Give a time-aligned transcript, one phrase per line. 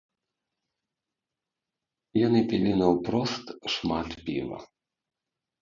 [2.27, 4.59] Яны пілі наўпрост шмат піва.